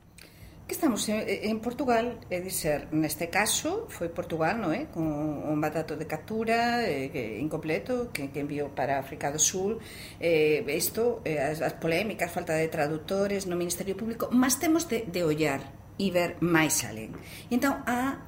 [0.68, 4.90] que estamos en, en Portugal, é dizer, neste caso foi Portugal, non é?
[4.90, 9.78] Con un mandato de captura eh, que, incompleto que, que enviou para África do Sul.
[10.18, 15.06] Eh, isto, eh, as, as polémicas falta de traductores no Ministerio Público mas temos de,
[15.06, 15.62] de ollar
[16.02, 17.14] e ver máis alén.
[17.54, 18.26] Entón, há,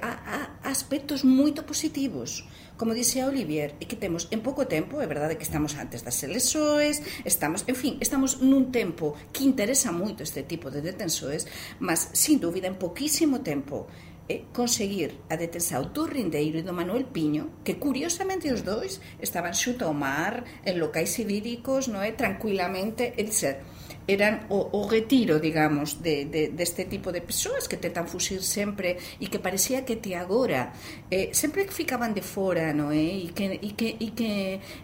[0.00, 5.08] há, há aspectos moito positivos como dixía Olivier, é que temos en pouco tempo, é
[5.08, 10.22] verdade que estamos antes das elexoes, estamos, en fin, estamos nun tempo que interesa moito
[10.22, 11.48] este tipo de detensoes,
[11.80, 13.88] mas, sin dúbida, en poquísimo tempo
[14.28, 19.54] é conseguir a detensa do Rindeiro e do Manuel Piño, que curiosamente os dois estaban
[19.54, 22.10] xuto ao mar, en locais ibéricos, non é?
[22.10, 23.62] tranquilamente, e dizer,
[24.06, 28.96] eran o, o retiro, digamos, de, de, deste tipo de persoas que tentan fuxir sempre
[29.18, 30.72] e que parecía que te agora
[31.10, 33.26] eh, sempre que ficaban de fora, non é?
[33.26, 34.32] E que, e que, e que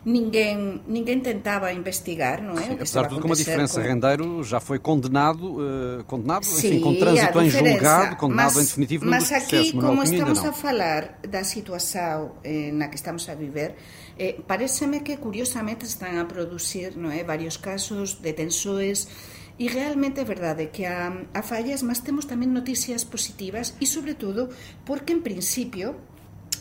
[0.03, 2.67] ninguén, ninguén tentaba investigar, non é?
[2.67, 3.87] Sim, apesar de tudo, com uma diferença, com...
[3.87, 8.67] Rendeiro já foi condenado, uh, condenado Sim, enfim, com trânsito em julgado, condenado mas, em
[8.67, 13.35] definitivo mas no aqui, como estamos a falar da situação eh, na que estamos a
[13.35, 13.79] viver,
[14.23, 19.11] eh, pareceme que curiosamente están a producir non é, varios casos de tensoes
[19.59, 24.49] E realmente é verdade que a, fallas, mas temos tamén noticias positivas e, sobre todo,
[24.89, 26.01] porque en principio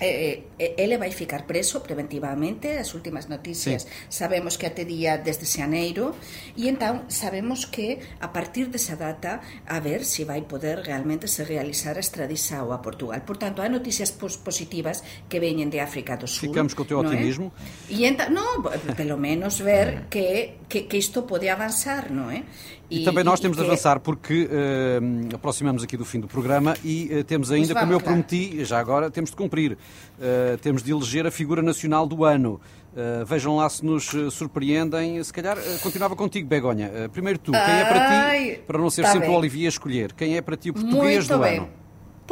[0.02, 3.90] eh, eh, ele vai ficar preso preventivamente as últimas noticias sí.
[4.10, 6.18] sabemos que até día desde xaneiro
[6.58, 11.26] e entón sabemos que a partir desa data a ver se si vai poder realmente
[11.26, 15.82] se realizar a extradição a Portugal por tanto, há noticias pos positivas que veñen de
[15.82, 17.50] África do Sul ficamos co teu optimismo
[17.90, 18.46] e entón, no,
[18.94, 22.46] pelo menos ver que, que, que isto pode avançar non é?
[22.92, 26.76] E, e também nós temos de avançar porque uh, aproximamos aqui do fim do programa
[26.84, 30.92] e uh, temos ainda, como eu prometi, já agora temos de cumprir, uh, temos de
[30.92, 32.60] eleger a figura nacional do ano.
[32.92, 35.24] Uh, vejam lá se nos surpreendem.
[35.24, 37.10] Se calhar continuava contigo, Begonha.
[37.14, 39.36] Primeiro tu, quem é para ti, para não ser tá sempre bem.
[39.36, 41.60] o Olivier a escolher, quem é para ti o português Muito do bem.
[41.60, 41.81] ano?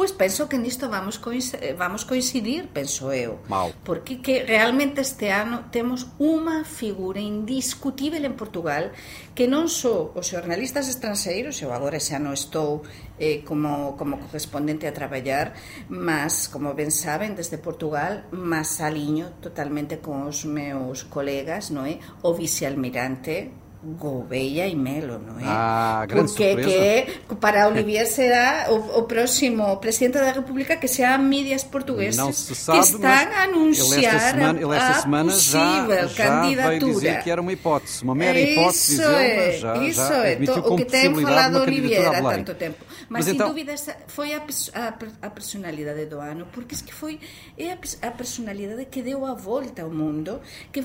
[0.00, 3.36] Pois penso que nisto vamos coincidir, eh, vamos coincidir penso eu.
[3.52, 3.68] Mau.
[3.84, 8.96] Porque que realmente este ano temos unha figura indiscutível en Portugal
[9.36, 12.80] que non só os xornalistas estranxeiros, eu agora xa non estou
[13.20, 15.52] eh, como, como correspondente a traballar,
[15.92, 22.00] mas, como ben saben, desde Portugal, mas aliño totalmente con os meus colegas, non é?
[22.24, 25.48] O vicealmirante Gouveia e Melo, non é?
[25.48, 27.24] Ah, gran Porque surpresa.
[27.24, 32.28] que para Olivier será o, o próximo presidente da República que sea mídias portugueses Não
[32.28, 36.24] se sabe, que están a anunciar ele esta semana, ele esta a semana possível já,
[36.24, 36.60] candidatura.
[36.60, 40.26] Já veio dizer que era uma hipótese, uma mera hipótese, isso é, já, isso já
[40.28, 42.84] é, o que tem falado Olivier há tanto tempo.
[43.08, 43.48] Mas, Mas sem então...
[43.48, 43.74] dúvida
[44.08, 47.18] foi a, a, a personalidade do ano, porque es que foi
[47.56, 50.40] é a, a personalidade que deu a volta ao mundo,
[50.70, 50.84] que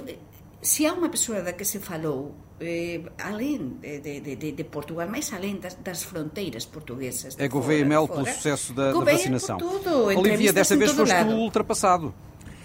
[0.61, 5.07] se há unha persoa da que se falou eh, além de, de, de, de, Portugal,
[5.09, 7.35] mais além das, das fronteiras portuguesas.
[7.37, 9.57] É Gouveia Mel pelo sucesso da, da vacinação.
[9.57, 11.31] Tudo, Olivia, desta vez foste lado.
[11.31, 12.13] ultrapassado.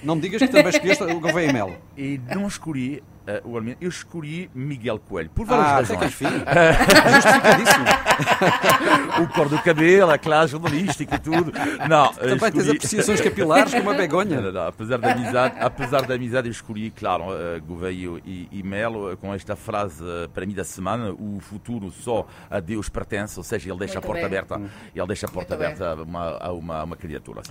[0.03, 1.77] Não me digas que também escolheste o Gouveia Mel.
[1.97, 3.03] E não escolhi
[3.45, 5.91] uh, o eu escolhi Miguel Coelho, por várias ah, razões.
[5.91, 6.27] Até que enfim.
[7.15, 7.85] Justificadíssimo.
[9.23, 11.53] o cor do cabelo, a classe jornalística e tudo.
[11.89, 12.53] Não, Também escolhi...
[12.53, 14.41] tens apreciações capilares como a begonha.
[14.41, 18.63] Não, não, apesar da amizade, apesar da amizade, eu escolhi, claro, uh, Gouveia e, e
[18.63, 23.39] Melo, com esta frase uh, para mim da semana: o futuro só a Deus pertence,
[23.39, 24.39] ou seja, ele deixa Muito a porta bem.
[24.39, 24.61] aberta,
[24.95, 27.43] ele deixa a porta Muito aberta a uma, a uma, a uma criatura.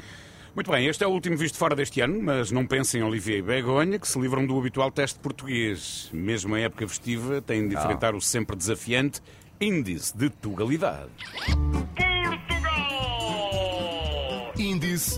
[0.60, 3.38] Muito bem, este é o último visto fora deste ano, mas não pensem em Olivier
[3.38, 6.10] e Begonha, que se livram do habitual teste português.
[6.12, 9.22] Mesmo em época festiva, têm de enfrentar o sempre desafiante
[9.62, 11.08] índice de tugalidade.
[12.46, 12.84] Portugal!
[14.58, 15.18] Índice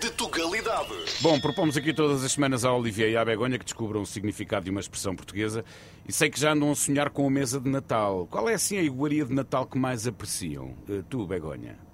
[0.00, 0.88] de Tugalidade.
[1.20, 4.64] Bom, propomos aqui todas as semanas à Olivier e à Begonha que descubram o significado
[4.64, 5.62] de uma expressão portuguesa
[6.08, 8.26] e sei que já andam a sonhar com a mesa de Natal.
[8.30, 10.74] Qual é assim a iguaria de Natal que mais apreciam?
[10.88, 11.87] Eh, Tu, Begonha?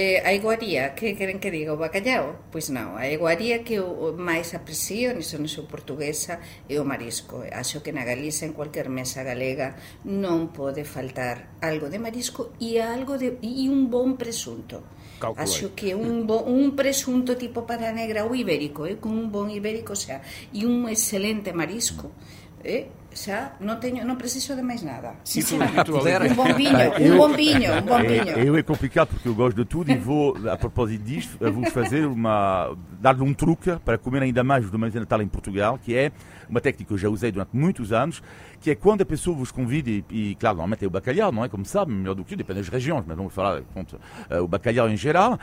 [0.00, 2.38] Eh, a iguaría, que queren que diga o bacalhau?
[2.54, 6.38] Pois non, a iguaría que eu máis aprecio, niso sou portuguesa,
[6.70, 7.42] é o marisco.
[7.50, 9.74] Acho que na Galiza, en cualquier mesa galega,
[10.06, 14.86] non pode faltar algo de marisco e algo de e un bon presunto.
[15.18, 15.42] Calculei.
[15.42, 19.50] Acho que un, bo, un presunto tipo para negra ou ibérico, eh, con un bon
[19.50, 20.22] ibérico, o sea,
[20.54, 22.14] e un excelente marisco,
[22.62, 22.86] eh,
[23.18, 25.18] xa non teño, non preciso de máis nada.
[25.26, 26.22] E tu, e tu, Puder.
[26.22, 26.30] Olivier?
[26.30, 28.34] Un bom vinho, un bom vinho, un bom vinho.
[28.38, 31.66] É, eu é complicado porque eu gosto de tudo e vou, a propósito disto, vou
[31.70, 32.76] fazer uma.
[33.00, 36.12] dar-lhe um truque para comer ainda mais do mês de Natal em Portugal, que é
[36.48, 38.22] uma técnica que eu já usei durante muitos anos,
[38.60, 41.44] que é quando a pessoa vos convida, e, e claro, normalmente é o bacalhau, não
[41.44, 41.48] é?
[41.48, 44.48] Como sabe, melhor do que eu, depende das regiões, mas vamos falar contra uh, o
[44.48, 45.34] bacalhau em geral.
[45.34, 45.38] Uh,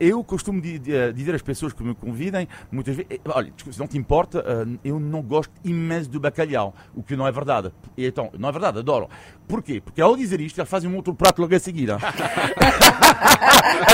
[0.00, 3.86] eu costumo di, dizer às pessoas que me convidem, muitas vezes, eh, olha, se não
[3.86, 7.72] te importa, uh, eu não gosto imenso do bacalhau, o que não é verdade.
[7.96, 9.08] E, então, não é verdade, adoro.
[9.46, 9.80] Porquê?
[9.80, 11.88] Porque ao dizer isto, eles fazem um outro prato logo a seguir.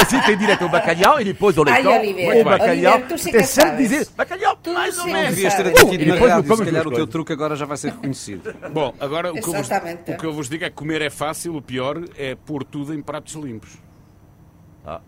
[0.00, 3.02] assim tem direito ao bacalhau e depois Ai, leitão, Olivier, o bacalhau.
[3.32, 5.30] É sempre dizer bacalhau, Tu mais ou menos.
[5.30, 8.54] Devias ter admitido E na se calhar o teu truque agora já vai ser reconhecido.
[8.72, 11.10] Bom, agora o que, eu vos, o que eu vos digo é que comer é
[11.10, 13.78] fácil, o pior é pôr tudo em pratos limpos.
[14.86, 15.00] Ah,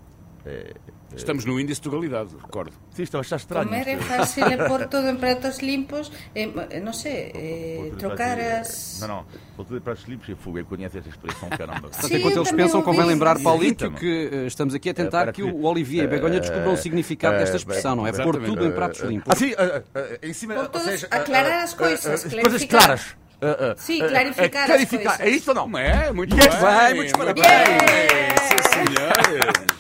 [0.44, 0.74] é,
[1.14, 2.72] Estamos no índice de legalidade, recordo.
[2.90, 3.68] Sim, a achar estranho.
[3.68, 4.04] Comer é isto.
[4.04, 8.98] fácil é pôr tudo em pratos limpos, eh, não sei, eh, em trocar as...
[9.00, 9.26] Não, não.
[9.56, 10.58] Pôr tudo em pratos limpos e fogo.
[10.58, 11.82] Eu conheço esta expressão, caramba.
[11.82, 13.12] Portanto, Sim, enquanto eles pensam, convém ouvi.
[13.14, 13.96] lembrar, Paulinho, Irrita-me.
[13.96, 17.38] que eh, estamos aqui a Eh, tentar que o Olivier e Begonha descubram o significado
[17.38, 18.12] desta expressão, não é?
[18.12, 19.32] Pôr tudo em pratos limpos.
[19.32, 22.34] Assim, ah, ah, em cima, Pôr ou seja, aclarar ah, as ah, coisas, ah, as
[22.34, 23.16] coisas claras.
[23.40, 25.16] Ah, ah, Sim, ah, clarificar ah, as clarificar.
[25.18, 25.32] coisas.
[25.32, 25.78] É isso ou não?
[25.78, 26.12] É?
[26.12, 26.58] Muito Yes, bem.
[26.60, 27.46] vai, muitos muito parabéns.
[27.46, 28.36] bem.
[28.48, 29.75] Sim, senhor.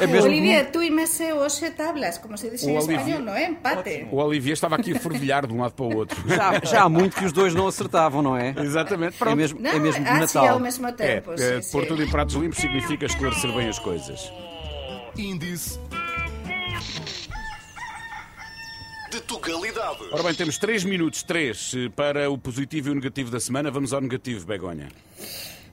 [0.00, 3.22] É mesmo Olivia, tú y Mese hoxe tablas, como se dice en O Olivia- español,
[3.24, 3.44] non é?
[3.46, 4.08] Empate.
[4.10, 6.16] O Olivier estava aqui a fervilhar de um lado para o outro.
[6.28, 8.54] Já, já há muito que os dois não acertavam, não é?
[8.56, 9.14] Exatamente.
[9.14, 9.36] É Pronto.
[9.36, 10.48] mesmo, Não, é mesmo de ah, sim, Natal.
[10.54, 11.32] ao mesmo É, tempo.
[11.32, 11.88] é, sim, pôr sim.
[11.88, 14.32] tudo em pratos limpos significa esclarecer bem as coisas.
[15.16, 15.78] Índice
[19.10, 19.98] de Tugalidade.
[20.12, 23.70] Ora bem, temos 3 minutos, 3 para o positivo e o negativo da semana.
[23.70, 24.88] Vamos ao negativo, Begonha.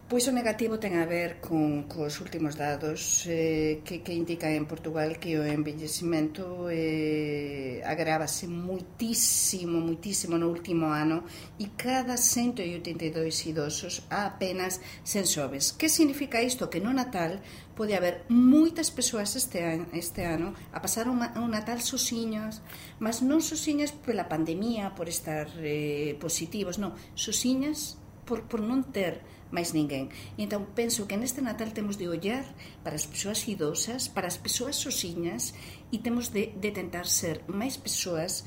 [0.08, 4.64] Pois o negativo ten a ver con cos últimos dados eh, que, que indican en
[4.64, 11.28] Portugal que o envellecimento eh, agravase muitísimo, muitísimo no último ano
[11.60, 15.76] e cada 182 idosos há apenas 100 xoves.
[15.76, 16.72] Que significa isto?
[16.72, 17.44] Que no Natal
[17.76, 22.64] pode haber moitas persoas este ano, este ano a pasar un, un Natal sosiñas,
[23.04, 29.36] mas non sosiñas pola pandemia, por estar eh, positivos, non, sosiñas por, por non ter
[29.52, 30.10] máis ninguén.
[30.36, 32.44] E entón penso que neste Natal temos de ollar
[32.84, 35.56] para as persoas idosas, para as persoas sosiñas
[35.92, 38.44] e temos de, de tentar ser máis persoas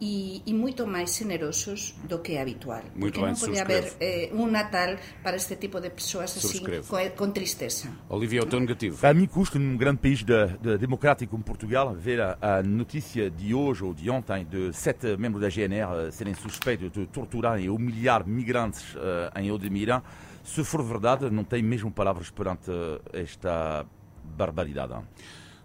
[0.00, 2.82] e, e moito máis generosos do que é habitual.
[2.94, 6.58] Muito Porque ben, non pode haber eh, un Natal para este tipo de persoas así
[6.58, 6.86] Subscrevo.
[6.86, 7.88] con, con tristeza.
[8.10, 8.98] Olivier, o teu negativo.
[9.06, 13.30] A mim custa, num grande país de, de democrático como Portugal, ver a, a notícia
[13.30, 17.70] de hoje ou de ontem de sete membros da GNR serem suspeitos de torturar e
[17.70, 20.02] humilhar migrantes eh, em Odmira.
[20.44, 22.70] Se for verdade, não tenho mesmo palavras perante
[23.12, 23.86] esta
[24.36, 24.94] barbaridade.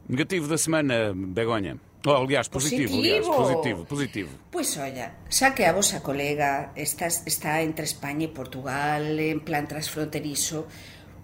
[0.07, 1.77] Negativo da semana, Begonha.
[2.07, 3.83] Oh, aliás, positivo, aliás, Positivo.
[3.83, 4.29] positivo, positivo.
[4.49, 9.67] Pois olla, xa que a vosa colega está, está entre España e Portugal en plan
[9.67, 10.63] transfronterizo,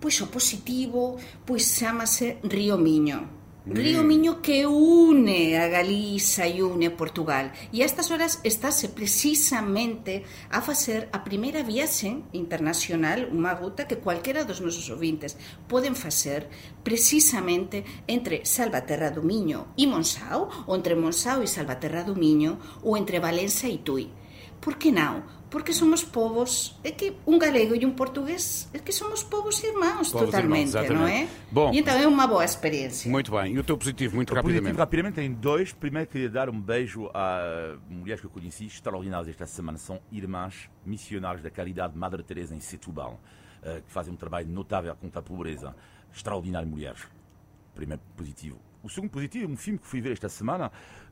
[0.03, 1.15] pois o positivo
[1.47, 3.44] pois chamase Río Miño.
[3.67, 7.49] Río Miño que une a Galiza e une a Portugal.
[7.73, 10.21] E a estas horas estáse precisamente
[10.53, 15.33] a facer a primeira viaxe internacional, unha ruta que cualquera dos nosos ouvintes
[15.65, 16.45] poden facer
[16.85, 22.93] precisamente entre Salvaterra do Miño e Monsao, ou entre Monsao e Salvaterra do Miño, ou
[22.93, 24.13] entre Valença e Tui.
[24.61, 25.34] Por que non?
[25.49, 30.09] Porque somos povos, é que un galego e un portugués, é que somos povos irmãos
[30.11, 31.23] Povos totalmente, irmãos, exatamente.
[31.23, 31.27] é?
[31.51, 31.71] Bom.
[31.73, 33.09] e então é unha boa experiencia.
[33.09, 33.53] Muito bem.
[33.53, 34.77] E o teu positivo, muito O positivo, rapidamente.
[34.77, 35.71] rapidamente, tem dois.
[35.71, 39.77] Primeiro, queria dar um beijo a mulheres que eu conheci, extraordinárias esta semana.
[39.77, 43.19] São irmãs missionárias da caridade Madre Teresa em Setúbal,
[43.63, 45.75] eh, que fazem um trabalho notável contra a pobreza.
[46.13, 47.01] Extraordinárias mulheres.
[47.73, 48.59] Primeiro positivo.
[48.81, 50.71] O segundo positivo é um filme que fui ver esta semana,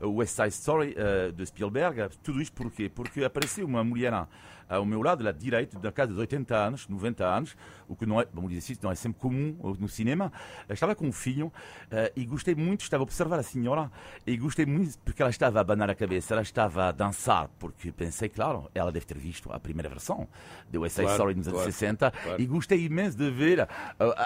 [0.10, 2.10] West Side Story, eh, de Spielberg.
[2.22, 2.90] Tudo isto por quê?
[2.90, 4.28] Porque apareceu uma mulher ah,
[4.70, 7.56] ao meu lado, lá direito, da casa de 80 anos, 90 anos,
[7.88, 10.32] o que não é, vamos dizer assim, não é sempre comum no cinema.
[10.70, 11.52] Estava com um filho
[11.92, 13.92] eh, e gostei muito, estava a observar a senhora
[14.26, 17.92] e gostei muito porque ela estava a abanar a cabeça, ela estava a dançar, porque
[17.92, 20.28] pensei, claro, ela deve ter visto a primeira versão
[20.70, 22.42] de West Side Claro, Story nos anos claro, 60 claro.
[22.42, 23.68] e gostei imenso de ver ah,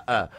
[0.07, 0.29] ah,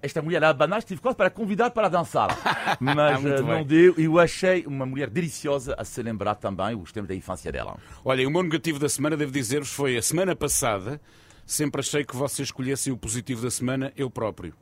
[0.00, 2.30] esta mulher a abanar, estive quase para convidar para dançar,
[2.80, 7.08] mas não deu e eu achei uma mulher deliciosa a se lembrar também os tempos
[7.08, 7.76] da infância dela.
[8.04, 11.00] Olha, o meu negativo da semana, devo dizer-vos, foi a semana passada.
[11.44, 14.54] Sempre achei que vocês escolhessem o positivo da semana eu próprio.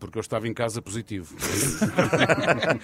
[0.00, 1.34] Porque eu estava em casa positivo.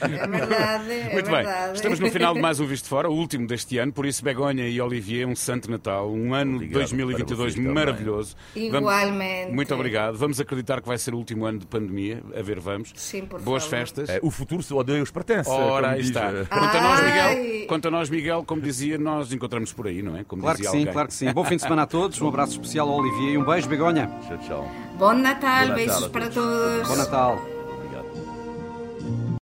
[0.02, 1.34] É verdade, é Muito bem.
[1.36, 1.74] verdade.
[1.76, 3.90] Estamos no final de mais um Visto Fora, o último deste ano.
[3.92, 6.12] Por isso, Begonha e Olivier, um santo Natal.
[6.12, 7.72] Um ano Obrigado 2022 para vocês também.
[7.72, 8.36] maravilhoso.
[8.54, 9.52] Igualmente.
[9.52, 10.16] Muito obrigado.
[10.18, 12.22] Vamos acreditar que vai ser o último ano de pandemia.
[12.38, 12.92] A ver, vamos.
[12.94, 13.78] Sim, por Boas favor.
[13.78, 14.08] festas.
[14.10, 15.48] Eh, o futuro só a Deus pertence.
[15.50, 16.30] Ora, como aí diz, está.
[16.48, 17.00] Quanto a nós.
[17.02, 20.22] Miguel, quanto a nós, Miguel, como dizia, nós encontramos por aí, não é?
[20.24, 20.92] Como Claro que sim, alguém.
[20.92, 21.32] claro que sim.
[21.32, 24.06] Bom fim de semana a todos, um abraço especial ao Olivier e um beijo, Begonha.
[24.28, 24.85] Tchau, tchau.
[24.98, 26.86] Bom Natal, Bom Natal beijos para todos.
[26.86, 26.88] todos.
[26.88, 27.55] Bom Natal.